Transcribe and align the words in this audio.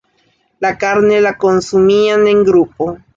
La 0.59 0.79
carne 0.79 1.19
la 1.21 1.37
consumían 1.37 2.27
en 2.27 2.43
grupo. 2.43 2.97